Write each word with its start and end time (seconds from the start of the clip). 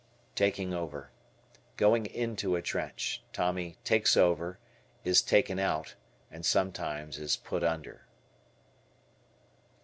T 0.33 0.45
"Taking 0.45 0.73
over." 0.73 1.11
Going 1.77 2.07
into 2.07 2.55
a 2.55 2.61
trench. 2.63 3.21
Tommy 3.31 3.77
"takes 3.83 4.17
over," 4.17 4.57
is 5.03 5.21
"taken 5.21 5.59
out" 5.59 5.93
and 6.31 6.43
sometimes 6.43 7.19
is 7.19 7.35
"put 7.35 7.63
under." 7.63 8.07